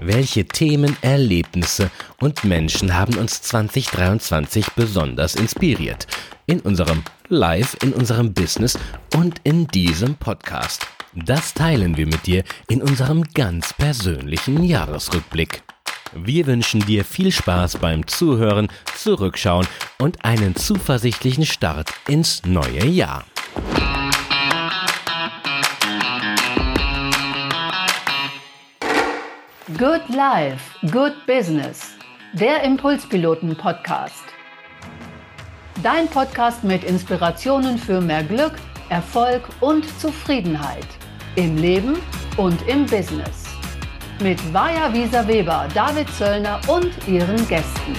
[0.00, 6.06] Welche Themen, Erlebnisse und Menschen haben uns 2023 besonders inspiriert?
[6.46, 8.78] In unserem Live, in unserem Business
[9.14, 10.86] und in diesem Podcast.
[11.14, 15.62] Das teilen wir mit dir in unserem ganz persönlichen Jahresrückblick.
[16.14, 19.66] Wir wünschen dir viel Spaß beim Zuhören, Zurückschauen
[19.98, 23.24] und einen zuversichtlichen Start ins neue Jahr.
[29.74, 31.96] Good Life, Good Business,
[32.34, 34.22] der Impulspiloten-Podcast.
[35.82, 38.52] Dein Podcast mit Inspirationen für mehr Glück,
[38.90, 40.86] Erfolg und Zufriedenheit
[41.34, 41.96] im Leben
[42.36, 43.42] und im Business.
[44.22, 47.96] Mit Vaja Wieser Weber, David Zöllner und ihren Gästen.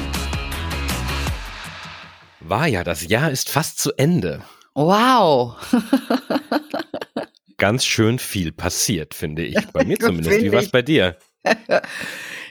[2.39, 4.41] Vaja, das Jahr ist fast zu Ende.
[4.73, 5.57] Wow.
[7.57, 9.57] Ganz schön viel passiert, finde ich.
[9.73, 10.41] Bei mir zumindest.
[10.41, 11.17] Wie war es bei dir?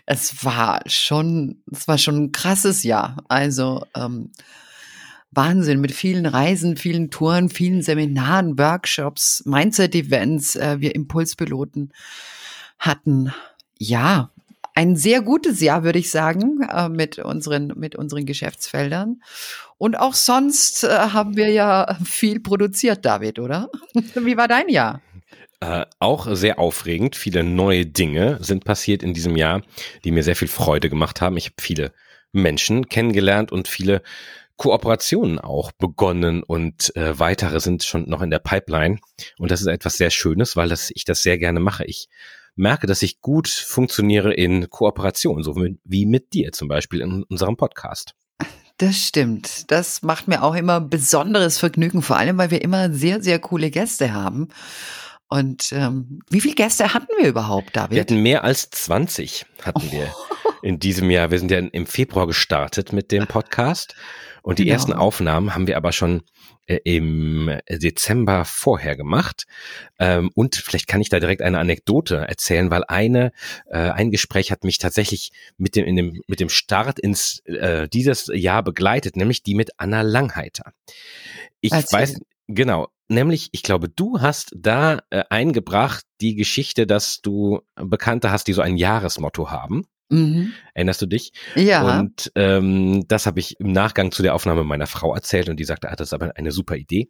[0.07, 3.17] es war schon, es war schon ein krasses Jahr.
[3.29, 4.31] Also ähm,
[5.31, 10.57] Wahnsinn mit vielen Reisen, vielen Touren, vielen Seminaren, Workshops, Mindset-Events.
[10.57, 11.93] Äh, wir Impulspiloten
[12.79, 13.33] hatten
[13.79, 14.31] ja
[14.75, 19.23] ein sehr gutes Jahr, würde ich sagen, äh, mit unseren mit unseren Geschäftsfeldern.
[19.79, 23.71] Und auch sonst äh, haben wir ja viel produziert, David, oder?
[24.15, 25.01] Wie war dein Jahr?
[25.61, 27.17] Äh, auch sehr aufregend.
[27.17, 29.63] Viele neue Dinge sind passiert in diesem Jahr,
[30.05, 31.37] die mir sehr viel Freude gemacht haben.
[31.37, 31.93] Ich habe viele
[32.33, 34.03] Menschen kennengelernt und viele
[34.57, 38.99] Kooperationen auch begonnen und äh, weitere sind schon noch in der Pipeline.
[39.39, 41.85] Und das ist etwas sehr Schönes, weil das, ich das sehr gerne mache.
[41.85, 42.09] Ich
[42.55, 47.57] merke, dass ich gut funktioniere in Kooperation, so wie mit dir zum Beispiel in unserem
[47.57, 48.15] Podcast.
[48.79, 49.71] Das stimmt.
[49.71, 53.71] Das macht mir auch immer besonderes Vergnügen, vor allem weil wir immer sehr, sehr coole
[53.71, 54.49] Gäste haben.
[55.29, 57.93] Und ähm, wie viele Gäste hatten wir überhaupt, David?
[57.93, 60.15] Wir hatten mehr als 20 hatten wir
[60.63, 61.31] in diesem Jahr.
[61.31, 63.97] Wir sind ja im Februar gestartet mit dem Podcast
[64.43, 64.75] und die genau.
[64.75, 66.23] ersten Aufnahmen haben wir aber schon
[66.67, 69.47] äh, im Dezember vorher gemacht.
[69.99, 73.33] Ähm, und vielleicht kann ich da direkt eine Anekdote erzählen, weil eine
[73.69, 77.89] äh, ein Gespräch hat mich tatsächlich mit dem in dem mit dem Start ins äh,
[77.89, 80.73] dieses Jahr begleitet, nämlich die mit Anna Langheiter.
[81.61, 81.99] Ich Erzähl.
[81.99, 88.31] weiß genau, Nämlich, ich glaube, du hast da äh, eingebracht die Geschichte, dass du Bekannte
[88.31, 89.87] hast, die so ein Jahresmotto haben.
[90.09, 90.53] Mhm.
[90.75, 91.33] Erinnerst du dich?
[91.55, 91.99] Ja.
[91.99, 95.65] Und ähm, das habe ich im Nachgang zu der Aufnahme meiner Frau erzählt und die
[95.65, 97.09] sagte, ah, das ist aber eine super Idee.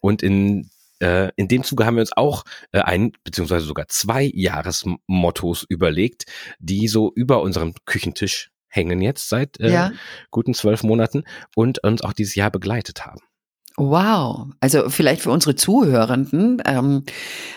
[0.00, 4.30] Und in äh, in dem Zuge haben wir uns auch äh, ein beziehungsweise sogar zwei
[4.32, 6.24] Jahresmottos überlegt,
[6.58, 9.92] die so über unserem Küchentisch hängen jetzt seit äh, ja.
[10.30, 11.24] guten zwölf Monaten
[11.54, 13.20] und uns auch dieses Jahr begleitet haben.
[13.76, 17.02] Wow, also vielleicht für unsere Zuhörenden, ähm,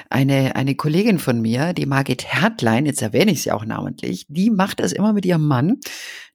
[0.09, 4.49] eine, eine Kollegin von mir, die Margit Hertlein, jetzt erwähne ich sie auch namentlich, die
[4.49, 5.77] macht das immer mit ihrem Mann,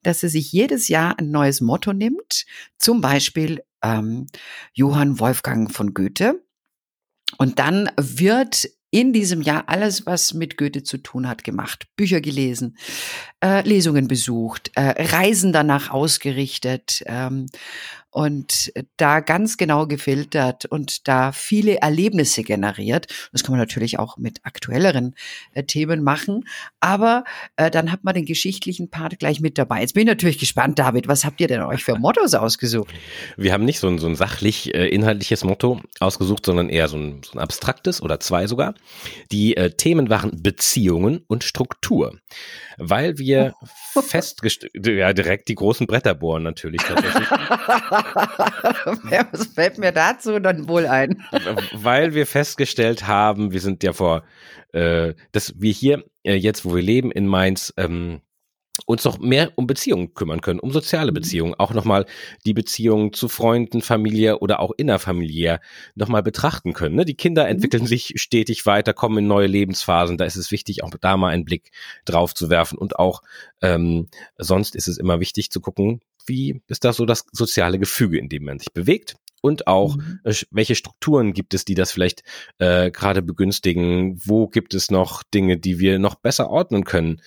[0.05, 2.45] dass sie sich jedes Jahr ein neues Motto nimmt,
[2.79, 4.29] zum Beispiel ähm,
[4.73, 6.41] Johann Wolfgang von Goethe.
[7.39, 11.87] Und dann wird in diesem Jahr alles, was mit Goethe zu tun hat, gemacht.
[11.97, 12.77] Bücher gelesen,
[13.43, 17.03] äh, Lesungen besucht, äh, Reisen danach ausgerichtet.
[17.07, 17.47] Ähm,
[18.13, 23.07] und da ganz genau gefiltert und da viele Erlebnisse generiert.
[23.33, 25.15] Das kann man natürlich auch mit aktuelleren
[25.55, 26.45] äh, Themen machen,
[26.81, 27.25] aber
[27.57, 29.81] äh, dann hat man den geschichtlichen Part gleich mit dabei.
[29.81, 32.93] Jetzt bin ich natürlich gespannt, David, was habt ihr denn euch für Mottos ausgesucht?
[33.39, 36.99] Wir haben nicht so ein, so ein sachlich äh, inhaltliches Motto ausgesucht, sondern eher so
[36.99, 38.75] ein, so ein abstraktes oder zwei sogar.
[39.33, 42.13] Die äh, Themen waren Beziehungen und Struktur
[42.79, 43.55] weil wir
[43.93, 47.29] festgestellt, ja, direkt die großen Bretter bohren natürlich tatsächlich.
[49.31, 51.23] Was fällt mir dazu dann wohl ein?
[51.75, 54.25] weil wir festgestellt haben, wir sind ja vor,
[54.73, 58.21] äh, dass wir hier äh, jetzt, wo wir leben in Mainz, ähm,
[58.87, 61.17] uns noch mehr um Beziehungen kümmern können, um soziale mhm.
[61.17, 62.07] Beziehungen, auch nochmal
[62.47, 65.61] die Beziehungen zu Freunden, Familie oder auch innerfamiliär
[65.95, 66.97] nochmal betrachten können.
[66.97, 67.05] Ne?
[67.05, 67.51] Die Kinder mhm.
[67.51, 71.29] entwickeln sich stetig weiter, kommen in neue Lebensphasen, da ist es wichtig, auch da mal
[71.29, 71.71] einen Blick
[72.05, 73.23] drauf zu werfen und auch
[73.61, 74.09] ähm,
[74.39, 78.29] sonst ist es immer wichtig zu gucken, wie ist da so das soziale Gefüge, in
[78.29, 80.21] dem man sich bewegt und auch mhm.
[80.25, 82.23] äh, welche Strukturen gibt es, die das vielleicht
[82.59, 87.21] äh, gerade begünstigen, wo gibt es noch Dinge, die wir noch besser ordnen können.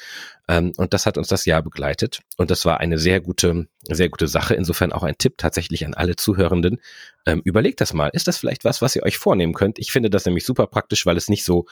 [0.47, 4.09] Ähm, und das hat uns das Jahr begleitet und das war eine sehr gute, sehr
[4.09, 4.55] gute Sache.
[4.55, 6.79] Insofern auch ein Tipp tatsächlich an alle Zuhörenden.
[7.25, 8.09] Ähm, überlegt das mal.
[8.13, 9.77] Ist das vielleicht was, was ihr euch vornehmen könnt?
[9.77, 11.65] Ich finde das nämlich super praktisch, weil es nicht so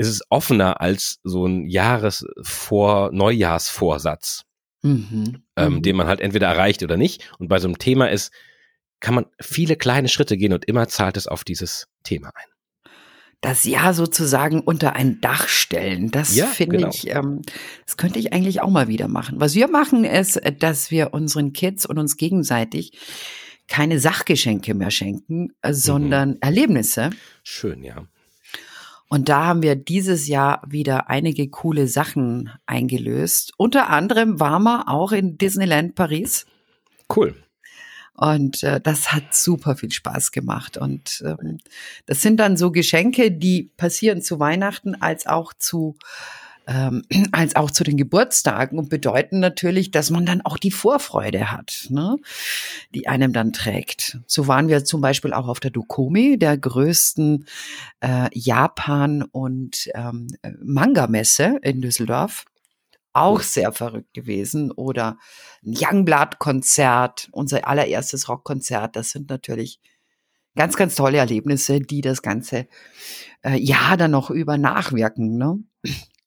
[0.00, 4.44] es ist offener als so ein Jahresvor, Neujahrsvorsatz,
[4.82, 5.42] mhm.
[5.56, 5.82] Ähm, mhm.
[5.82, 7.30] den man halt entweder erreicht oder nicht.
[7.38, 8.32] Und bei so einem Thema ist,
[9.00, 12.46] kann man viele kleine Schritte gehen und immer zahlt es auf dieses Thema ein.
[13.40, 16.10] das Jahr sozusagen unter ein Dach stellen.
[16.10, 16.88] Das Ja, finde genau.
[16.88, 17.42] ich, ähm,
[17.86, 19.40] das könnte ich eigentlich auch mal wieder machen.
[19.40, 22.98] Was wir machen, ist, äh, dass wir unseren Kids und uns gegenseitig
[23.68, 27.10] keine Sachgeschenke mehr schenken, äh, sondern Erlebnisse.
[27.44, 28.06] Schön, ja.
[29.08, 33.52] Und da haben wir dieses Jahr wieder einige coole Sachen eingelöst.
[33.56, 36.46] Unter anderem waren wir auch in Disneyland Paris.
[37.14, 37.34] Cool.
[38.12, 40.76] Und äh, das hat super viel Spaß gemacht.
[40.76, 41.58] Und ähm,
[42.04, 45.96] das sind dann so Geschenke, die passieren zu Weihnachten als auch zu
[46.68, 51.50] ähm, als auch zu den Geburtstagen und bedeuten natürlich, dass man dann auch die Vorfreude
[51.50, 52.16] hat, ne?
[52.94, 54.18] die einem dann trägt.
[54.26, 57.46] So waren wir zum Beispiel auch auf der Dokomi, der größten
[58.00, 60.28] äh, Japan- und ähm,
[60.62, 62.44] Manga-Messe in Düsseldorf.
[63.14, 64.70] Auch sehr verrückt gewesen.
[64.70, 65.18] Oder
[65.64, 68.94] ein Youngblood-Konzert, unser allererstes Rockkonzert.
[68.94, 69.80] Das sind natürlich
[70.54, 72.68] ganz, ganz tolle Erlebnisse, die das ganze
[73.42, 75.36] äh, Jahr dann noch über nachwirken.
[75.36, 75.58] Ne?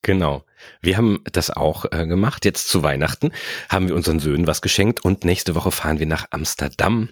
[0.02, 0.44] Genau.
[0.80, 2.44] Wir haben das auch äh, gemacht.
[2.44, 3.32] Jetzt zu Weihnachten
[3.68, 7.10] haben wir unseren Söhnen was geschenkt und nächste Woche fahren wir nach Amsterdam.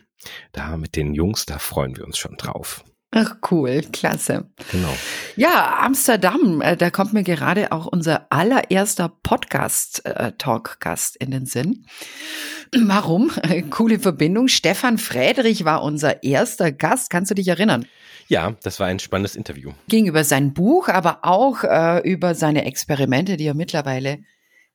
[0.52, 2.84] Da mit den Jungs, da freuen wir uns schon drauf.
[3.12, 4.48] Ach cool, klasse.
[4.70, 4.96] Genau.
[5.34, 11.86] Ja, Amsterdam, äh, da kommt mir gerade auch unser allererster Podcast-Talk-Gast in den Sinn.
[12.72, 13.32] Warum?
[13.42, 14.46] Äh, Coole Verbindung.
[14.46, 17.10] Stefan Friedrich war unser erster Gast.
[17.10, 17.84] Kannst du dich erinnern?
[18.30, 19.72] Ja, das war ein spannendes Interview.
[19.88, 24.20] Ging über sein Buch, aber auch äh, über seine Experimente, die er mittlerweile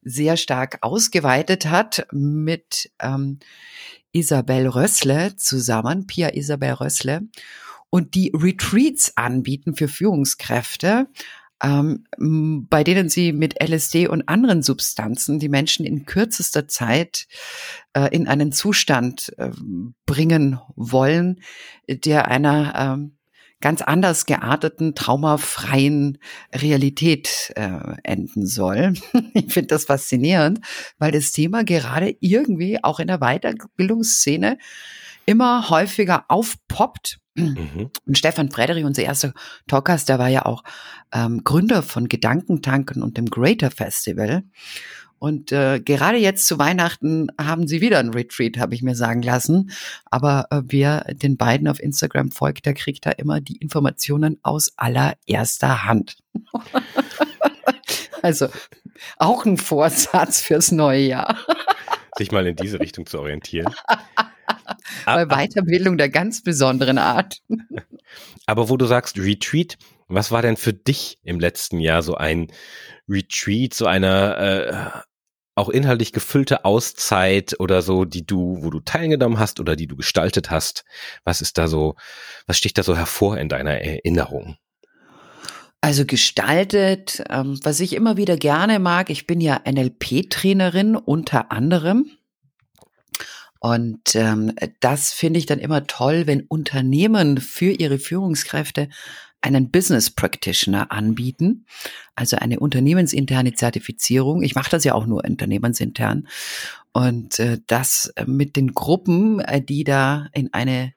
[0.02, 3.40] sehr stark ausgeweitet hat mit ähm,
[4.12, 7.22] Isabel Rössle zusammen, Pia Isabel Rössle,
[7.90, 11.08] und die Retreats anbieten für Führungskräfte,
[11.64, 12.04] ähm,
[12.70, 17.26] bei denen sie mit LSD und anderen Substanzen die Menschen in kürzester Zeit
[17.94, 19.52] äh, in einen Zustand äh,
[20.06, 21.40] bringen wollen,
[21.88, 23.16] der einer ähm,
[23.62, 26.18] ganz anders gearteten, traumafreien
[26.54, 28.94] Realität äh, enden soll.
[29.34, 30.60] Ich finde das faszinierend,
[30.98, 34.58] weil das Thema gerade irgendwie auch in der Weiterbildungsszene
[35.26, 37.20] immer häufiger aufpoppt.
[37.36, 37.90] Mhm.
[38.06, 39.34] Und Stefan Frederik, unser erster
[39.68, 40.64] Talkers, der war ja auch
[41.12, 44.44] ähm, Gründer von Gedankentanken und dem Greater Festival.
[45.20, 49.22] Und äh, gerade jetzt zu Weihnachten haben sie wieder ein Retreat, habe ich mir sagen
[49.22, 49.72] lassen.
[50.06, 54.74] Aber äh, wer den beiden auf Instagram folgt, der kriegt da immer die Informationen aus
[54.78, 56.18] allererster Hand.
[58.22, 58.48] also
[59.18, 61.38] auch ein Vorsatz fürs neue Jahr.
[62.18, 63.74] Sich mal in diese Richtung zu orientieren.
[65.06, 67.42] Bei Aber, Weiterbildung der ganz besonderen Art.
[68.46, 72.52] aber wo du sagst Retreat, was war denn für dich im letzten Jahr so ein
[73.08, 75.00] Retreat, so eine äh,
[75.56, 79.96] auch inhaltlich gefüllte Auszeit oder so, die du, wo du teilgenommen hast oder die du
[79.96, 80.84] gestaltet hast?
[81.24, 81.96] Was ist da so,
[82.46, 84.58] was sticht da so hervor in deiner Erinnerung?
[85.80, 92.10] Also gestaltet, ähm, was ich immer wieder gerne mag, ich bin ja NLP-Trainerin unter anderem.
[93.60, 98.90] Und ähm, das finde ich dann immer toll, wenn Unternehmen für ihre Führungskräfte
[99.42, 101.66] einen Business Practitioner anbieten,
[102.16, 104.42] also eine unternehmensinterne Zertifizierung.
[104.42, 106.28] Ich mache das ja auch nur unternehmensintern.
[106.94, 110.94] Und äh, das mit den Gruppen, äh, die da in eine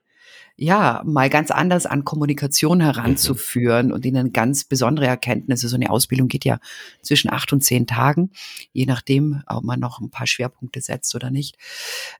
[0.61, 5.69] ja, mal ganz anders an Kommunikation heranzuführen und ihnen ganz besondere Erkenntnisse.
[5.69, 6.59] So eine Ausbildung geht ja
[7.01, 8.33] zwischen acht und zehn Tagen,
[8.73, 11.57] je nachdem, ob man noch ein paar Schwerpunkte setzt oder nicht.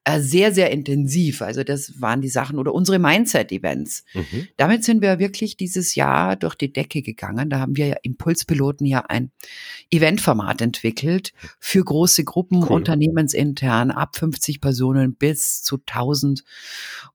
[0.05, 1.43] Äh, sehr, sehr intensiv.
[1.43, 4.05] Also das waren die Sachen oder unsere Mindset-Events.
[4.15, 4.47] Mhm.
[4.57, 7.51] Damit sind wir wirklich dieses Jahr durch die Decke gegangen.
[7.51, 9.33] Da haben wir ja Impulspiloten ja ein
[9.91, 12.77] Eventformat entwickelt für große Gruppen, Cool.
[12.77, 16.45] unternehmensintern, ab 50 Personen bis zu 1000,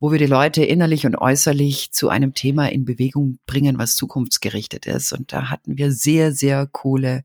[0.02, 4.86] wo wir die Leute innerlich und äußerlich zu einem Thema in Bewegung bringen, was zukunftsgerichtet
[4.86, 5.14] ist.
[5.14, 7.24] Und da hatten wir sehr, sehr coole,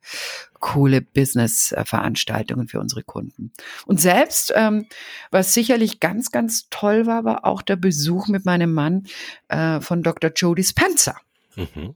[0.60, 3.52] coole Business-Veranstaltungen für unsere Kunden.
[3.86, 4.86] Und selbst, ähm,
[5.30, 9.04] was sicherlich ganz, ganz toll war, war auch der Besuch mit meinem Mann
[9.48, 10.30] äh, von Dr.
[10.34, 11.16] Jody Spencer
[11.58, 11.94] Mhm.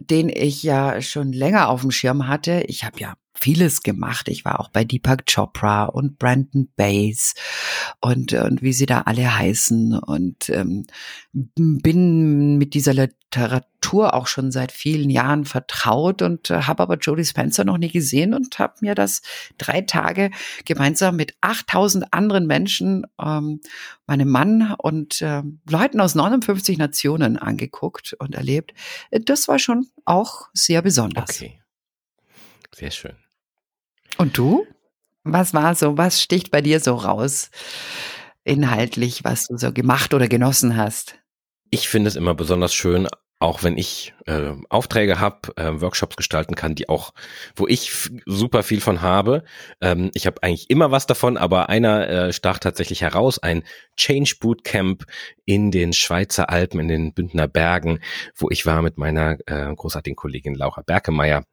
[0.00, 2.64] Den ich ja schon länger auf dem Schirm hatte.
[2.66, 4.28] Ich habe ja vieles gemacht.
[4.28, 7.34] Ich war auch bei Deepak Chopra und Brandon Bays
[8.00, 10.86] und, und wie sie da alle heißen und ähm,
[11.32, 17.24] bin mit dieser Literatur auch schon seit vielen Jahren vertraut und äh, habe aber Jodie
[17.24, 19.22] Spencer noch nie gesehen und habe mir das
[19.58, 20.30] drei Tage
[20.64, 23.60] gemeinsam mit 8000 anderen Menschen, ähm,
[24.06, 28.74] meinem Mann und äh, Leuten aus 59 Nationen angeguckt und erlebt.
[29.10, 31.30] Das war schon auch sehr besonders.
[31.30, 31.60] Okay.
[32.74, 33.16] Sehr schön.
[34.16, 34.66] Und du?
[35.24, 37.50] Was war so, was sticht bei dir so raus?
[38.44, 41.18] Inhaltlich, was du so gemacht oder genossen hast?
[41.70, 43.08] Ich finde es immer besonders schön,
[43.44, 47.12] auch wenn ich äh, Aufträge habe, äh, Workshops gestalten kann, die auch,
[47.56, 49.44] wo ich super viel von habe.
[49.80, 53.62] Ähm, ich habe eigentlich immer was davon, aber einer äh, stach tatsächlich heraus, ein
[53.96, 55.04] Change Bootcamp
[55.44, 58.00] in den Schweizer Alpen, in den Bündner Bergen,
[58.34, 61.44] wo ich war mit meiner äh, großartigen Kollegin Laura Berkemeyer.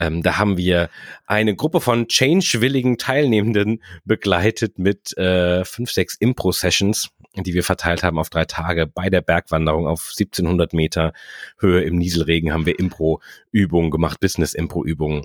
[0.00, 0.90] Ähm, da haben wir
[1.26, 7.10] eine Gruppe von Change-willigen Teilnehmenden begleitet mit äh, fünf, sechs Impro-Sessions
[7.42, 8.86] die wir verteilt haben auf drei Tage.
[8.86, 11.12] Bei der Bergwanderung auf 1700 Meter
[11.58, 15.24] Höhe im Nieselregen haben wir Impro-Übungen gemacht, Business-Impro-Übungen,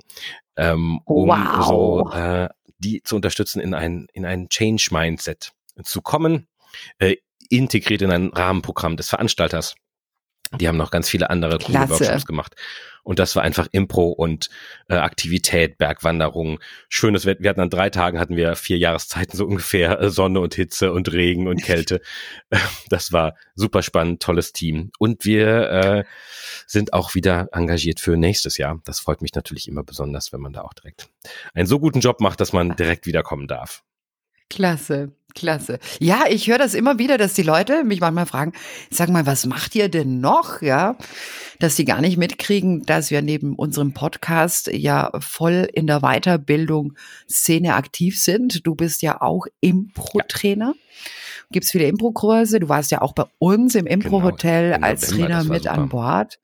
[0.56, 1.66] ähm, um wow.
[1.66, 5.52] so äh, die zu unterstützen, in ein, in ein Change-Mindset
[5.84, 6.48] zu kommen,
[6.98, 7.16] äh,
[7.48, 9.74] integriert in ein Rahmenprogramm des Veranstalters.
[10.60, 12.54] Die haben noch ganz viele andere coole Workshops gemacht.
[13.04, 14.48] Und das war einfach Impro und
[14.88, 17.42] äh, Aktivität, Bergwanderung, schönes Wetter.
[17.42, 20.92] Wir hatten an drei Tagen hatten wir vier Jahreszeiten so ungefähr, äh, Sonne und Hitze
[20.92, 22.00] und Regen und Kälte.
[22.90, 24.92] das war super spannend, tolles Team.
[24.98, 26.04] Und wir äh,
[26.66, 28.80] sind auch wieder engagiert für nächstes Jahr.
[28.84, 31.08] Das freut mich natürlich immer besonders, wenn man da auch direkt
[31.54, 33.82] einen so guten Job macht, dass man direkt wiederkommen darf.
[34.48, 35.12] Klasse.
[35.34, 35.78] Klasse.
[36.00, 38.52] Ja, ich höre das immer wieder, dass die Leute mich manchmal fragen,
[38.90, 40.62] sag mal, was macht ihr denn noch?
[40.62, 40.96] Ja,
[41.58, 46.94] dass sie gar nicht mitkriegen, dass wir neben unserem Podcast ja voll in der Weiterbildung
[47.28, 48.66] Szene aktiv sind.
[48.66, 50.74] Du bist ja auch Impro-Trainer.
[50.76, 51.10] Ja.
[51.52, 52.60] Gibt's viele Impro-Kurse.
[52.60, 56.38] Du warst ja auch bei uns im Impro-Hotel genau, als Trainer mit an Bord.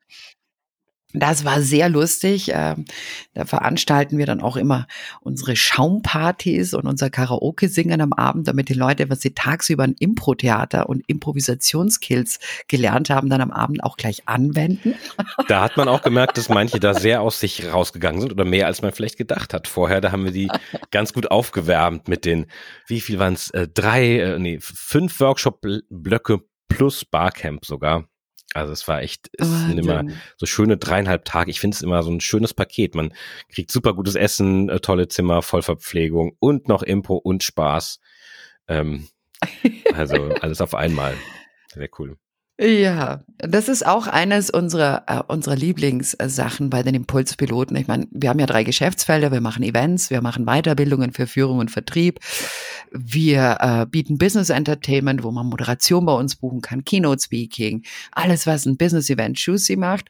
[1.13, 2.51] Das war sehr lustig.
[2.53, 2.85] Ähm,
[3.33, 4.85] da veranstalten wir dann auch immer
[5.21, 10.87] unsere Schaumpartys und unser Karaoke-Singen am Abend, damit die Leute, was sie tagsüber in Impro-Theater
[10.87, 14.93] und Improvisationskills gelernt haben, dann am Abend auch gleich anwenden.
[15.47, 18.67] Da hat man auch gemerkt, dass manche da sehr aus sich rausgegangen sind oder mehr
[18.67, 19.67] als man vielleicht gedacht hat.
[19.67, 20.51] Vorher, da haben wir die
[20.91, 22.45] ganz gut aufgewärmt mit den,
[22.85, 28.08] wie viel waren es, äh, drei, äh, nee, fünf Workshop-Blöcke plus Barcamp sogar.
[28.53, 30.03] Also es war echt, es sind immer
[30.37, 31.51] so schöne dreieinhalb Tage.
[31.51, 32.95] Ich finde es immer so ein schönes Paket.
[32.95, 33.13] Man
[33.49, 37.99] kriegt super gutes Essen, äh, tolle Zimmer, Vollverpflegung und noch Impro und Spaß.
[38.67, 39.07] Ähm,
[39.93, 41.15] also alles auf einmal.
[41.73, 42.17] Sehr cool.
[42.61, 47.77] Ja, das ist auch eines unserer, äh, unserer Lieblingssachen bei den Impulspiloten.
[47.77, 49.31] Ich meine, wir haben ja drei Geschäftsfelder.
[49.31, 52.19] Wir machen Events, wir machen Weiterbildungen für Führung und Vertrieb.
[52.91, 58.45] Wir äh, bieten Business Entertainment, wo man Moderation bei uns buchen kann, Keynote Speaking, alles,
[58.45, 60.09] was ein Business Event juicy macht.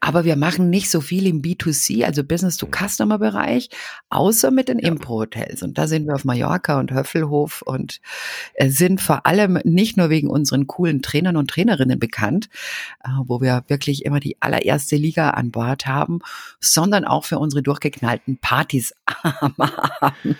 [0.00, 3.68] Aber wir machen nicht so viel im B2C, also Business-to-Customer-Bereich,
[4.08, 5.62] außer mit den Impro-Hotels.
[5.62, 8.00] Und da sind wir auf Mallorca und Höffelhof und
[8.54, 12.48] äh, sind vor allem nicht nur wegen unseren coolen Trainern und Trainerinnen bekannt,
[13.04, 16.20] äh, wo wir wirklich immer die allererste Liga an Bord haben,
[16.60, 20.36] sondern auch für unsere durchgeknallten Partys am Abend.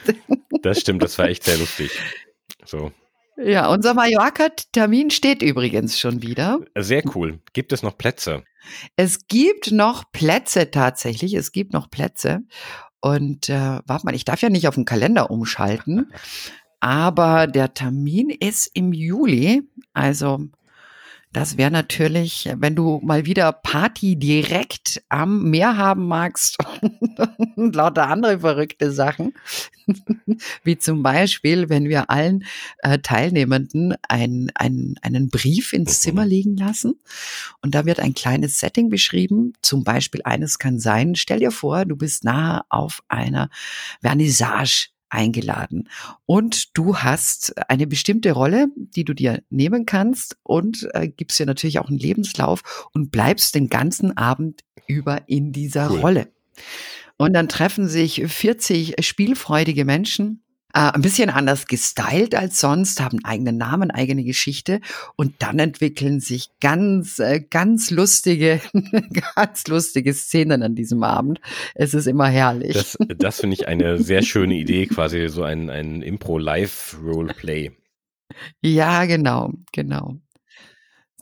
[0.62, 1.90] Das stimmt, das war echt sehr lustig.
[2.64, 2.92] So.
[3.44, 6.60] Ja, unser Mallorca-Termin steht übrigens schon wieder.
[6.76, 7.40] Sehr cool.
[7.52, 8.44] Gibt es noch Plätze?
[8.96, 11.34] Es gibt noch Plätze tatsächlich.
[11.34, 12.40] Es gibt noch Plätze.
[13.00, 16.12] Und äh, warte mal, ich darf ja nicht auf den Kalender umschalten.
[16.80, 19.62] Aber der Termin ist im Juli.
[19.92, 20.40] Also
[21.32, 26.58] das wäre natürlich, wenn du mal wieder Party direkt am Meer haben magst
[27.56, 29.32] und lauter andere verrückte Sachen,
[30.62, 32.44] wie zum Beispiel, wenn wir allen
[32.78, 37.00] äh, Teilnehmenden ein, ein, einen Brief ins Zimmer legen lassen.
[37.62, 39.54] Und da wird ein kleines Setting beschrieben.
[39.62, 43.48] Zum Beispiel eines kann sein, stell dir vor, du bist nahe auf einer
[44.02, 45.88] Vernissage eingeladen.
[46.26, 51.46] Und du hast eine bestimmte Rolle, die du dir nehmen kannst und äh, gibst dir
[51.46, 56.00] natürlich auch einen Lebenslauf und bleibst den ganzen Abend über in dieser cool.
[56.00, 56.28] Rolle.
[57.18, 60.41] Und dann treffen sich 40 spielfreudige Menschen
[60.74, 64.80] äh, ein bisschen anders gestylt als sonst, haben eigenen Namen, eigene Geschichte
[65.16, 68.60] und dann entwickeln sich ganz, äh, ganz lustige,
[69.36, 71.40] ganz lustige Szenen an diesem Abend.
[71.74, 72.74] Es ist immer herrlich.
[72.74, 77.72] Das, das finde ich eine sehr schöne Idee, quasi so ein, ein Impro-Live-Roleplay.
[78.62, 80.16] Ja, genau, genau.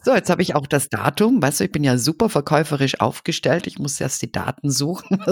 [0.03, 1.41] So, jetzt habe ich auch das Datum.
[1.41, 3.67] Weißt du, ich bin ja super verkäuferisch aufgestellt.
[3.67, 5.19] Ich muss erst die Daten suchen.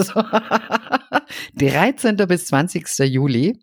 [1.56, 2.16] 13.
[2.16, 2.86] bis 20.
[3.00, 3.58] Juli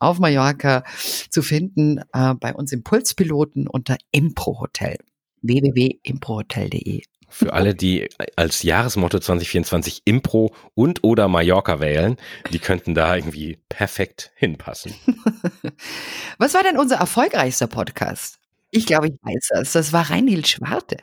[0.00, 0.82] auf Mallorca
[1.30, 4.96] zu finden äh, bei uns Impulspiloten unter Impro Hotel
[5.42, 7.02] www.improhotel.de.
[7.32, 12.16] Für alle, die als Jahresmotto 2024 Impro und oder Mallorca wählen,
[12.52, 14.94] die könnten da irgendwie perfekt hinpassen.
[16.38, 18.39] Was war denn unser erfolgreichster Podcast?
[18.72, 19.72] Ich glaube, ich weiß das.
[19.72, 20.96] Das war Reinhild Schwarte.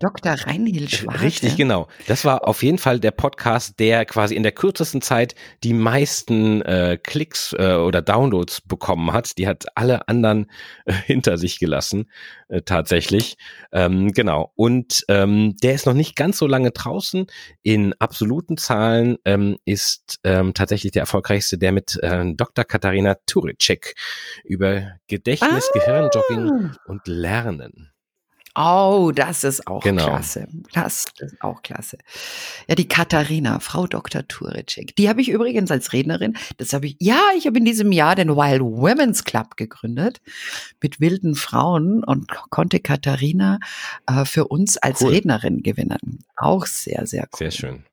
[0.00, 0.32] Dr.
[0.32, 1.22] Reinhild Schwarze.
[1.22, 1.88] Richtig, genau.
[2.06, 6.62] Das war auf jeden Fall der Podcast, der quasi in der kürzesten Zeit die meisten
[6.62, 9.38] äh, Klicks äh, oder Downloads bekommen hat.
[9.38, 10.46] Die hat alle anderen
[10.84, 12.10] äh, hinter sich gelassen,
[12.48, 13.36] äh, tatsächlich.
[13.72, 14.52] Ähm, genau.
[14.54, 17.26] Und ähm, der ist noch nicht ganz so lange draußen.
[17.62, 22.64] In absoluten Zahlen ähm, ist ähm, tatsächlich der erfolgreichste, der mit äh, Dr.
[22.64, 23.94] Katharina Turicek
[24.44, 25.78] über Gedächtnis, Ah.
[25.78, 27.90] Gehirnjogging und Lernen.
[28.60, 30.04] Oh, das ist auch Genau.
[30.04, 30.48] klasse.
[30.72, 31.96] Das ist auch klasse.
[32.68, 34.26] Ja, die Katharina, Frau Dr.
[34.26, 34.96] Turicek.
[34.96, 38.16] Die habe ich übrigens als Rednerin, das habe ich, ja, ich habe in diesem Jahr
[38.16, 40.20] den Wild Women's Club gegründet
[40.82, 43.60] mit wilden Frauen und konnte Katharina
[44.08, 45.10] äh, für uns als Cool.
[45.10, 46.24] Rednerin gewinnen.
[46.36, 47.38] Auch sehr, sehr cool.
[47.38, 47.84] Sehr schön.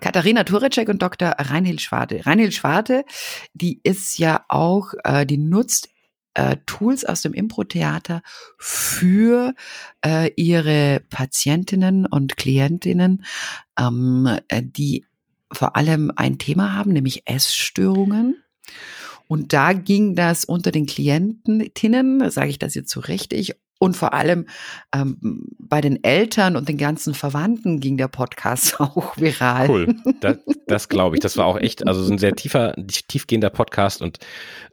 [0.00, 1.28] Katharina Turicek und Dr.
[1.38, 2.26] Reinhild Schwarte.
[2.26, 3.04] Reinhild Schwarte,
[3.54, 5.88] die ist ja auch, äh, die nutzt
[6.34, 8.22] äh, Tools aus dem Impro-Theater
[8.58, 9.54] für
[10.04, 13.24] äh, ihre Patientinnen und Klientinnen,
[13.78, 15.04] ähm, äh, die
[15.52, 18.42] vor allem ein Thema haben, nämlich Essstörungen.
[19.28, 24.14] Und da ging das unter den Klientinnen, sage ich das jetzt so richtig, und vor
[24.14, 24.46] allem
[24.94, 29.68] ähm, bei den Eltern und den ganzen Verwandten ging der Podcast auch viral.
[29.68, 30.36] Cool, das,
[30.68, 31.20] das glaube ich.
[31.20, 32.74] Das war auch echt, also so ein sehr tiefer,
[33.08, 34.18] tiefgehender Podcast und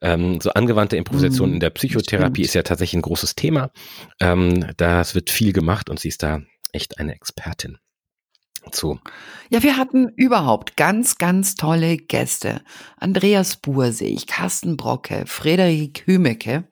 [0.02, 2.46] ähm, so angewandte Improvisation Mm, in der Psychotherapie stimmt.
[2.46, 3.72] ist ja tatsächlich ein großes Thema.
[4.20, 7.80] Ähm, das wird viel gemacht und sie ist da echt eine Expertin.
[8.72, 9.00] zu.
[9.50, 12.62] Ja, wir hatten überhaupt ganz, ganz tolle Gäste.
[12.98, 16.66] Andreas Bursig, Carsten Brocke, Frederik Hümecke,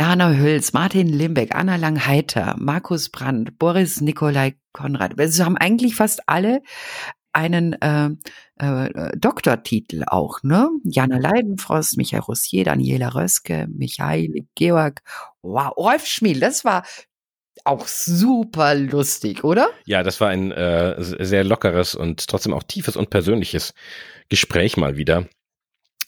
[0.00, 5.18] Erna Hülz, Martin Limbeck, Anna Langheiter, Markus Brandt, Boris Nikolai Konrad.
[5.18, 6.62] Wir haben eigentlich fast alle
[7.34, 8.08] einen äh,
[8.56, 10.70] äh, Doktortitel auch, ne?
[10.84, 15.02] Jana Leidenfrost, Michael Rossier, Daniela Röske, Michael Georg,
[15.42, 16.86] wow, Rolf Schmiel, das war
[17.64, 19.68] auch super lustig, oder?
[19.84, 23.74] Ja, das war ein äh, sehr lockeres und trotzdem auch tiefes und persönliches
[24.30, 25.26] Gespräch mal wieder,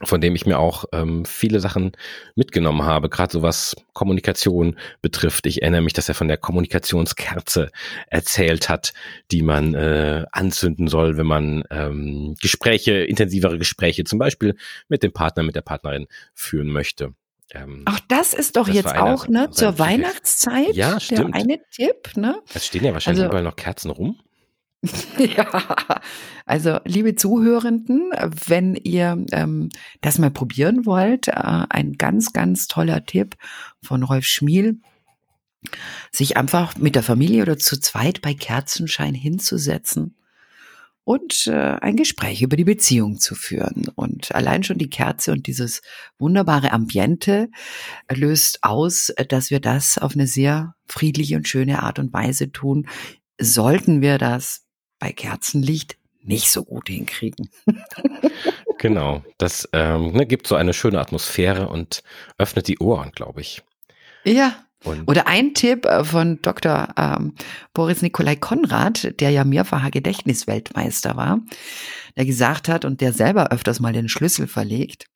[0.04, 1.92] von dem ich mir auch ähm, viele Sachen
[2.34, 5.46] mitgenommen habe, gerade so was Kommunikation betrifft.
[5.46, 7.70] Ich erinnere mich, dass er von der Kommunikationskerze
[8.08, 8.92] erzählt hat,
[9.30, 14.56] die man äh, anzünden soll, wenn man ähm, Gespräche, intensivere Gespräche zum Beispiel
[14.88, 17.14] mit dem Partner, mit der Partnerin führen möchte.
[17.54, 19.78] Ähm, Ach, das ist doch Das jetzt auch, ne, zur.
[19.78, 20.74] Weihnachtszeit.
[20.74, 21.34] Ja, Der stimmt.
[21.34, 22.40] eine Tipp, ne?
[22.54, 24.18] es stehen ja wahrscheinlich also- überall noch Kerzen rum.
[25.18, 26.00] ja,
[26.44, 28.10] also liebe Zuhörenden,
[28.46, 29.68] wenn ihr ähm,
[30.00, 33.36] das mal probieren wollt, äh, ein ganz, ganz toller Tipp
[33.80, 34.80] von Rolf Schmiel,
[36.10, 40.16] sich einfach mit der Familie oder zu zweit bei Kerzenschein hinzusetzen
[41.04, 43.88] und äh, ein Gespräch über die Beziehung zu führen.
[43.94, 45.82] Und allein schon die Kerze und dieses
[46.18, 47.48] wunderbare Ambiente
[48.10, 52.88] löst aus, dass wir das auf eine sehr friedliche und schöne Art und Weise tun.
[53.40, 54.61] Sollten wir das
[55.02, 57.50] bei Kerzenlicht nicht so gut hinkriegen.
[58.78, 62.02] Genau, das ähm, ne, gibt so eine schöne Atmosphäre und
[62.36, 63.62] öffnet die Ohren, glaube ich.
[64.24, 64.56] Ja.
[64.82, 66.88] Und Oder ein Tipp äh, von Dr.
[66.96, 67.34] Ähm,
[67.74, 71.42] Boris Nikolai Konrad, der ja mehrfacher Gedächtnisweltmeister war,
[72.16, 75.06] der gesagt hat und der selber öfters mal den Schlüssel verlegt,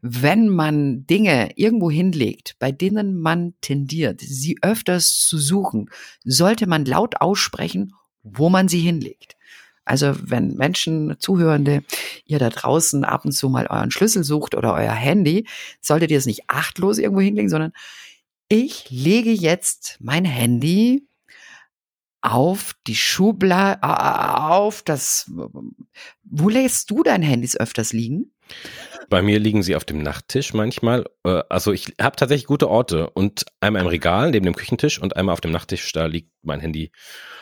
[0.00, 5.90] wenn man Dinge irgendwo hinlegt, bei denen man tendiert, sie öfters zu suchen,
[6.24, 9.36] sollte man laut aussprechen, wo man sie hinlegt.
[9.84, 11.82] Also wenn Menschen, Zuhörende,
[12.24, 15.46] ihr da draußen ab und zu mal euren Schlüssel sucht oder euer Handy,
[15.80, 17.72] solltet ihr es nicht achtlos irgendwo hinlegen, sondern
[18.48, 21.06] ich lege jetzt mein Handy
[22.20, 25.30] auf die Schublade, auf das,
[26.22, 28.30] wo lässt du dein Handys öfters liegen?
[29.12, 31.04] Bei mir liegen sie auf dem Nachttisch manchmal.
[31.24, 35.16] Äh, also ich habe tatsächlich gute Orte und einmal im Regal neben dem Küchentisch und
[35.16, 36.92] einmal auf dem Nachttisch, da liegt mein Handy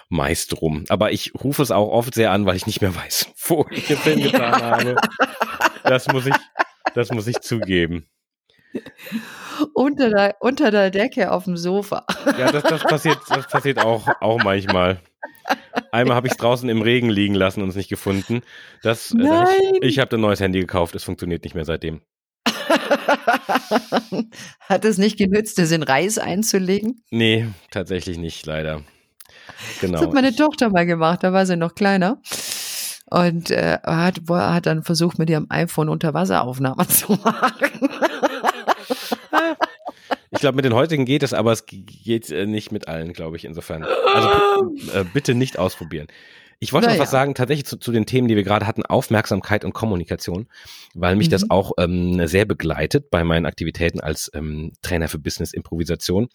[0.09, 0.85] meist rum.
[0.89, 3.87] Aber ich rufe es auch oft sehr an, weil ich nicht mehr weiß, wo ich
[3.87, 4.97] den Film getan habe.
[5.85, 6.35] Das muss ich,
[6.95, 8.07] das muss ich zugeben.
[9.75, 12.05] Unter der, unter der Decke auf dem Sofa.
[12.39, 15.01] Ja, das, das passiert, das passiert auch, auch manchmal.
[15.93, 18.43] Einmal habe ich es draußen im Regen liegen lassen und es nicht gefunden.
[18.83, 19.49] Das, äh, Nein.
[19.81, 22.01] ich habe ein neues Handy gekauft, es funktioniert nicht mehr seitdem.
[24.61, 27.03] Hat es nicht genützt, es in Reis einzulegen?
[27.11, 28.83] Nee, tatsächlich nicht, leider.
[29.81, 29.93] Genau.
[29.95, 32.21] Das hat meine Tochter mal gemacht, da war sie noch kleiner.
[33.11, 37.89] Und äh, hat, hat dann versucht, mit ihrem iPhone Unterwasseraufnahmen zu machen.
[40.33, 43.37] Ich glaube, mit den heutigen geht es, aber es geht äh, nicht mit allen, glaube
[43.37, 43.83] ich, insofern.
[43.83, 44.29] Also
[44.95, 46.07] äh, bitte nicht ausprobieren.
[46.63, 48.85] Ich wollte Na noch was sagen, tatsächlich zu, zu den Themen, die wir gerade hatten,
[48.85, 50.47] Aufmerksamkeit und Kommunikation,
[50.95, 51.51] weil mich das Mhm.
[51.51, 56.29] auch ähm, sehr begleitet bei meinen Aktivitäten als ähm, Trainer für Business Improvisation.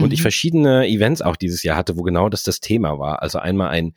[0.00, 0.22] Und ich Mhm.
[0.22, 3.22] verschiedene Events auch dieses Jahr hatte, wo genau das das Thema war.
[3.22, 3.94] Also einmal ein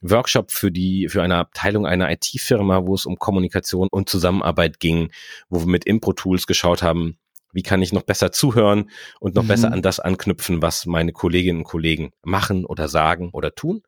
[0.00, 5.10] Workshop für die, für eine Abteilung einer IT-Firma, wo es um Kommunikation und Zusammenarbeit ging,
[5.50, 7.18] wo wir mit Impro-Tools geschaut haben,
[7.58, 9.48] wie kann ich noch besser zuhören und noch Mhm.
[9.48, 13.82] besser an das anknüpfen, was meine Kolleginnen und Kollegen machen oder sagen oder tun.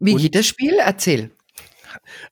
[0.00, 0.76] Wie Und- geht das Spiel?
[0.78, 1.30] Erzähl.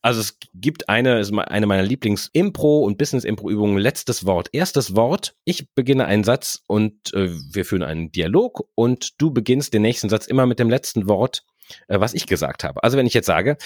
[0.00, 3.76] Also es gibt eine, eine meiner Lieblings-Impro- und Business-Impro-Übungen.
[3.76, 5.34] Letztes Wort, erstes Wort.
[5.44, 10.08] Ich beginne einen Satz und äh, wir führen einen Dialog und du beginnst den nächsten
[10.08, 11.44] Satz immer mit dem letzten Wort,
[11.88, 12.82] äh, was ich gesagt habe.
[12.82, 13.58] Also wenn ich jetzt sage,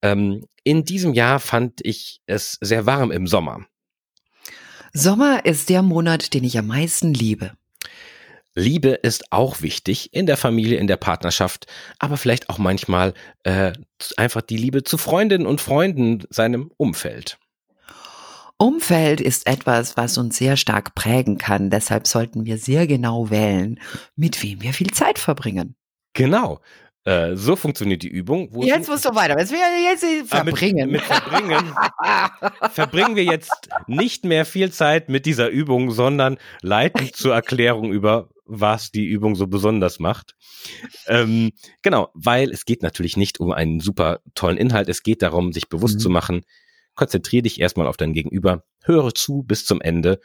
[0.00, 3.66] ähm, in diesem Jahr fand ich es sehr warm im Sommer.
[4.94, 7.52] Sommer ist der Monat, den ich am meisten liebe.
[8.54, 11.66] Liebe ist auch wichtig in der Familie, in der Partnerschaft,
[11.98, 13.72] aber vielleicht auch manchmal äh,
[14.18, 17.38] einfach die Liebe zu Freundinnen und Freunden, seinem Umfeld.
[18.58, 21.70] Umfeld ist etwas, was uns sehr stark prägen kann.
[21.70, 23.80] Deshalb sollten wir sehr genau wählen,
[24.14, 25.74] mit wem wir viel Zeit verbringen.
[26.12, 26.60] Genau.
[27.04, 28.48] Äh, so funktioniert die Übung.
[28.62, 29.36] Jetzt musst du weiter.
[29.38, 30.90] Jetzt will jetzt Ah, mit- verbringen.
[30.90, 31.74] Mit, verbringen
[32.72, 38.28] verbringen wir jetzt nicht mehr viel Zeit mit dieser Übung, sondern leiten zur Erklärung über,
[38.44, 40.36] was die Übung so besonders macht.
[41.06, 41.50] Ähm,
[41.82, 44.88] genau, weil es geht natürlich nicht um einen super tollen Inhalt.
[44.88, 46.00] Es geht darum, sich bewusst Mhm.
[46.00, 46.42] zu machen.
[46.94, 50.20] Konzentriere dich erstmal auf dein Gegenüber, höre zu bis zum Ende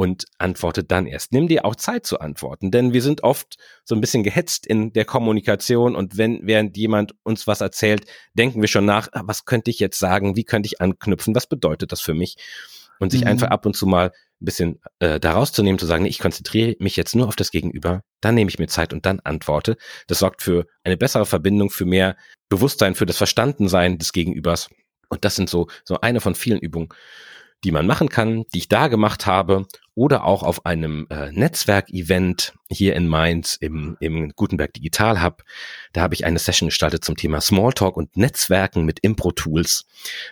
[0.00, 1.30] und antworte dann erst.
[1.30, 4.94] Nimm dir auch Zeit zu antworten, denn wir sind oft so ein bisschen gehetzt in
[4.94, 9.44] der Kommunikation und wenn während jemand uns was erzählt, denken wir schon nach, ah, was
[9.44, 12.36] könnte ich jetzt sagen, wie könnte ich anknüpfen, was bedeutet das für mich?
[12.98, 13.26] Und sich Mhm.
[13.26, 16.18] einfach ab und zu mal ein bisschen äh, daraus zu nehmen, zu sagen, nee, ich
[16.18, 19.76] konzentriere mich jetzt nur auf das Gegenüber, dann nehme ich mir Zeit und dann antworte.
[20.06, 22.16] Das sorgt für eine bessere Verbindung, für mehr
[22.48, 24.70] Bewusstsein, für das Verstandensein des Gegenübers.
[25.10, 26.88] Und das sind so, so eine von vielen Übungen,
[27.64, 32.54] die man machen kann, die ich da gemacht habe oder auch auf einem äh, Netzwerkevent
[32.68, 35.42] hier in Mainz im, im Gutenberg Digital Hub.
[35.92, 39.84] Da habe ich eine Session gestaltet zum Thema Smalltalk und Netzwerken mit Impro-Tools.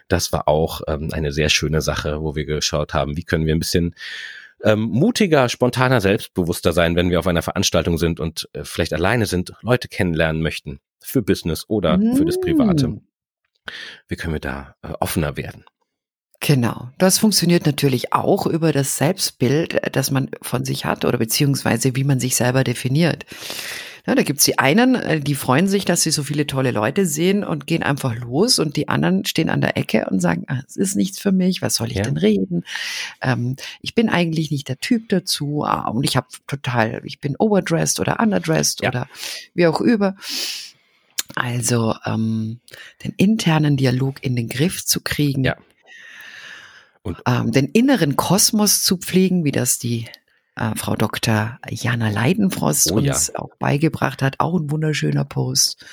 [0.08, 3.54] Das war auch ähm, eine sehr schöne Sache, wo wir geschaut haben, wie können wir
[3.54, 3.94] ein bisschen
[4.64, 9.26] ähm, mutiger, spontaner, selbstbewusster sein, wenn wir auf einer Veranstaltung sind und äh, vielleicht alleine
[9.26, 12.88] sind, Leute kennenlernen möchten für Business oder für das Private.
[12.88, 13.00] Mm.
[14.08, 15.64] Wie können wir da äh, offener werden?
[16.40, 16.88] Genau.
[16.98, 21.96] Das funktioniert natürlich auch über das Selbstbild, äh, das man von sich hat oder beziehungsweise
[21.96, 23.26] wie man sich selber definiert.
[24.06, 27.04] Ja, da gibt's die einen, äh, die freuen sich, dass sie so viele tolle Leute
[27.06, 30.62] sehen und gehen einfach los und die anderen stehen an der Ecke und sagen, ah,
[30.66, 32.04] es ist nichts für mich, was soll ich Ja.
[32.04, 32.64] denn reden?
[33.20, 37.34] Ähm, ich bin eigentlich nicht der Typ dazu ah, und ich habe total, ich bin
[37.38, 38.88] overdressed oder underdressed Ja.
[38.90, 39.08] oder
[39.54, 40.14] wie auch über.
[41.34, 42.60] Also ähm,
[43.04, 45.56] den internen Dialog in den Griff zu kriegen, Ja.
[47.08, 50.06] Und ähm, den inneren Kosmos zu pflegen, wie das die
[50.56, 51.58] äh, Frau Dr.
[51.68, 53.12] Jana Leidenfrost Oh ja.
[53.12, 54.40] uns auch beigebracht hat.
[54.40, 55.84] Auch ein wunderschöner Post.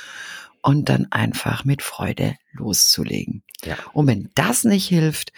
[0.62, 3.44] Und dann einfach mit Freude loszulegen.
[3.64, 3.78] Ja.
[3.94, 5.32] Und wenn das nicht hilft,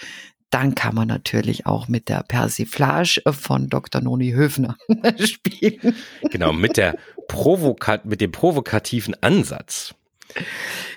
[0.49, 4.01] dann kann man natürlich auch mit der Persiflage von Dr.
[4.01, 4.77] Noni Höfner
[5.19, 5.95] spielen.
[6.31, 9.93] Genau, mit der Provoka mit dem provokativen Ansatz.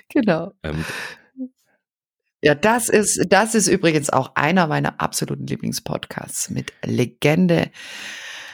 [0.09, 0.53] Genau.
[0.63, 0.85] Ähm,
[2.41, 7.69] Ja, das ist, das ist übrigens auch einer meiner absoluten Lieblingspodcasts mit Legende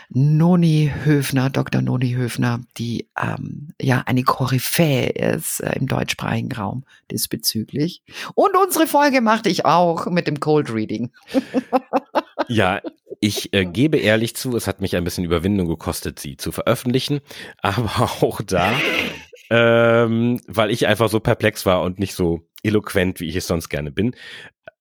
[0.09, 1.81] Noni Höfner, Dr.
[1.81, 8.03] Noni Höfner, die ähm, ja eine Koryphäe ist äh, im deutschsprachigen Raum diesbezüglich.
[8.33, 11.11] Und unsere Folge machte ich auch mit dem Cold Reading.
[12.47, 12.81] ja,
[13.19, 17.19] ich äh, gebe ehrlich zu, es hat mich ein bisschen Überwindung gekostet, sie zu veröffentlichen,
[17.61, 18.73] aber auch da,
[19.49, 23.69] ähm, weil ich einfach so perplex war und nicht so eloquent, wie ich es sonst
[23.69, 24.15] gerne bin.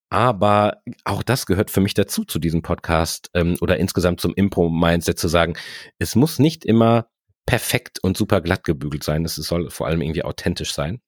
[0.08, 5.18] Aber auch das gehört für mich dazu, zu diesem Podcast ähm, oder insgesamt zum Impro-Mindset
[5.18, 5.54] zu sagen,
[5.98, 7.08] es muss nicht immer
[7.44, 9.24] perfekt und super glatt gebügelt sein.
[9.24, 11.00] Es soll vor allem irgendwie authentisch sein.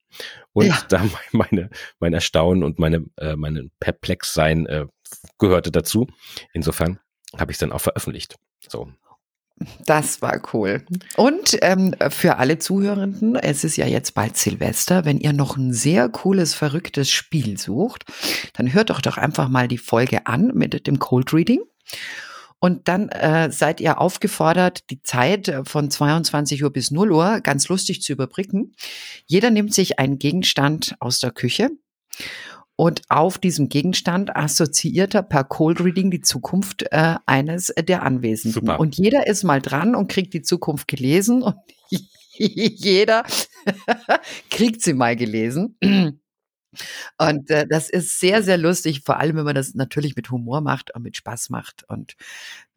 [0.53, 0.79] Und Ja.
[0.89, 4.87] da meine, mein Erstaunen und meine, äh, meine Perplexsein äh,
[5.39, 6.07] gehörte dazu.
[6.53, 6.99] Insofern
[7.37, 8.37] habe ich es dann auch veröffentlicht.
[8.69, 8.93] So.
[9.87, 10.83] Das war cool.
[11.16, 15.05] Und ähm, für alle Zuhörenden, es ist ja jetzt bald Silvester.
[15.05, 18.05] Wenn ihr noch ein sehr cooles, verrücktes Spiel sucht,
[18.55, 21.61] dann hört doch doch einfach mal die Folge an mit dem Cold Reading.
[22.61, 27.68] Und dann äh, seid ihr aufgefordert, die Zeit von 22 Uhr bis 0 Uhr ganz
[27.68, 28.75] lustig zu überbrücken.
[29.27, 31.71] Jeder nimmt sich einen Gegenstand aus der Küche
[32.81, 38.61] und auf diesem Gegenstand assoziiert er per Cold Reading die Zukunft äh, eines der Anwesenden.
[38.61, 38.79] Super.
[38.79, 41.57] Und jeder ist mal dran und kriegt die Zukunft gelesen und
[42.38, 43.25] jeder
[44.51, 45.77] kriegt sie mal gelesen.
[47.17, 50.61] Und äh, das ist sehr, sehr lustig, vor allem wenn man das natürlich mit Humor
[50.61, 51.85] macht und mit Spaß macht.
[51.89, 52.15] Und,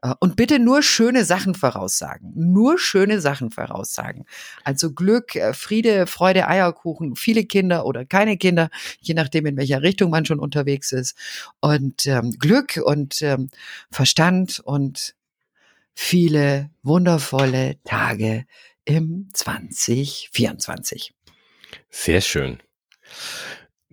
[0.02, 2.32] äh, und bitte nur schöne Sachen voraussagen.
[2.36, 4.26] Nur schöne Sachen voraussagen.
[4.64, 8.70] Also Glück, äh, Friede, Freude, Eierkuchen, viele Kinder oder keine Kinder,
[9.02, 11.18] je nachdem, in welcher Richtung man schon unterwegs ist.
[11.60, 13.50] Und ähm, Glück und ähm,
[13.92, 15.16] Verstand und
[15.94, 18.46] viele wundervolle Tage
[18.86, 21.14] im 2024.
[21.90, 22.62] Sehr schön.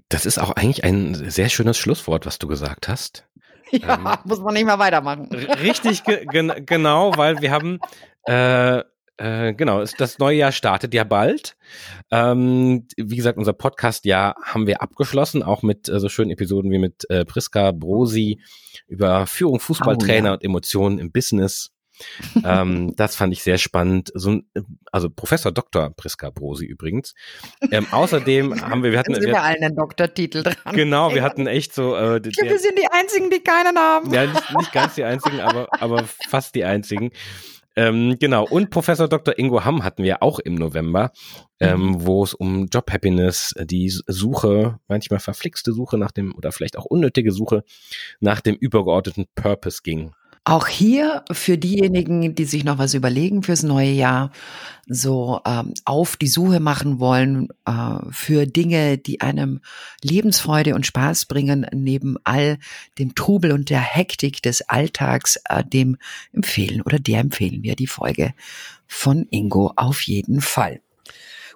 [0.08, 3.24] Das ist auch eigentlich ein sehr schönes Schlusswort, was du gesagt hast.
[3.70, 5.28] Ja, ähm, muss man nicht mal weitermachen.
[5.30, 7.80] Richtig, ge gen genau, weil wir haben,
[8.26, 8.78] äh,
[9.18, 11.54] äh, genau, das neue Jahr startet ja bald.
[12.10, 16.78] Ähm, wie gesagt, unser Podcast-Jahr haben wir abgeschlossen, auch mit äh, so schönen Episoden wie
[16.78, 18.40] mit äh, Priska Brosi
[18.86, 20.34] über Führung, Fußballtrainer oh, ja.
[20.36, 21.70] und Emotionen im Business
[22.44, 24.10] ähm, das fand ich sehr spannend.
[24.14, 24.40] So,
[24.92, 25.90] also Professor Dr.
[25.96, 27.14] Priska Brosi übrigens.
[27.70, 30.74] Ähm, außerdem haben wir, wir hatten, wir, allen einen Doktortitel dran.
[30.74, 31.94] Genau, wir hatten echt so.
[31.96, 34.12] Äh, ich glaube, wir sind die einzigen, die keinen haben.
[34.12, 37.10] Ja, nicht, nicht ganz die einzigen, aber aber fast die einzigen.
[37.78, 38.44] Ähm, genau.
[38.44, 39.38] Und Professor Dr.
[39.38, 41.12] Ingo Hamm hatten wir auch im November,
[41.60, 42.06] ähm, mhm.
[42.06, 46.86] wo es um Job Happiness, die Suche, manchmal verflixte Suche nach dem oder vielleicht auch
[46.86, 47.62] unnötige Suche
[48.18, 50.12] nach dem übergeordneten Purpose ging.
[50.48, 54.32] Auch hier für diejenigen, die sich noch was überlegen fürs neue Jahr,
[54.86, 59.60] so ähm, auf die Suche machen wollen äh, für Dinge, die einem
[60.02, 62.56] Lebensfreude und Spaß bringen, neben all
[62.98, 65.98] dem Trubel und der Hektik des Alltags, äh, dem
[66.32, 68.32] empfehlen oder der empfehlen wir die Folge
[68.86, 70.80] von Ingo auf jeden Fall.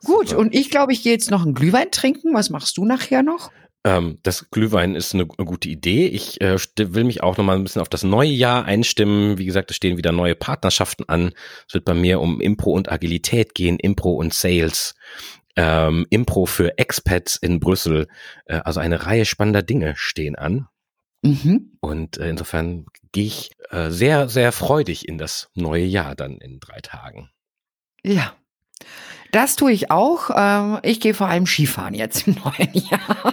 [0.05, 2.35] Gut, und ich glaube, ich gehe jetzt noch einen Glühwein trinken.
[2.35, 3.53] Was machst du nachher noch?
[3.85, 6.07] Ähm, das Glühwein ist eine, eine gute Idee.
[6.07, 9.39] Ich äh, will mich auch noch mal ein bisschen auf das neue Jahr einstimmen.
[9.39, 11.33] Wie gesagt, es stehen wieder neue Partnerschaften an.
[11.67, 14.95] Es wird bei mir um Impro und Agilität gehen, Impro und Sales.
[15.57, 18.07] Ähm, Impro für Expats in Brüssel.
[18.47, 20.69] Äh, also eine Reihe spannender Dinge stehen an.
[21.23, 21.73] Mhm.
[21.81, 26.61] Und äh, insofern gehe ich äh, sehr, sehr freudig in das neue Jahr dann in
[26.61, 27.31] drei Tagen.
[28.05, 28.35] Ja,
[29.33, 30.31] das tue ich auch.
[30.35, 33.33] Ähm, ich gehe vor allem Skifahren jetzt im neuen Jahr.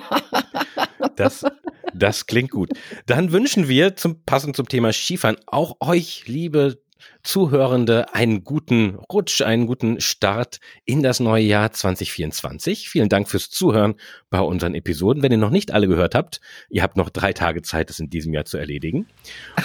[1.19, 1.45] Das,
[1.93, 2.71] das klingt gut.
[3.05, 6.79] Dann wünschen wir zum passend zum Thema Skifahren auch euch, liebe
[7.23, 12.89] Zuhörende, einen guten Rutsch, einen guten Start in das neue Jahr 2024.
[12.89, 13.95] Vielen Dank fürs Zuhören
[14.29, 15.21] bei unseren Episoden.
[15.21, 18.10] Wenn ihr noch nicht alle gehört habt, ihr habt noch drei Tage Zeit, das in
[18.10, 19.08] diesem Jahr zu erledigen.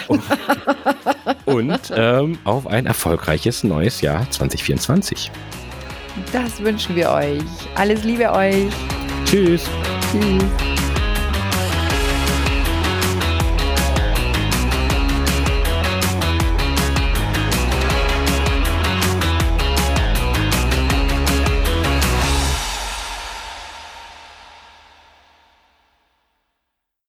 [0.08, 0.22] Und,
[1.44, 5.30] und ähm, auf ein erfolgreiches neues Jahr 2024.
[6.32, 7.42] Das wünschen wir euch.
[7.74, 8.72] Alles Liebe euch.
[9.24, 9.68] Tschüss.
[10.12, 10.83] Tschüss.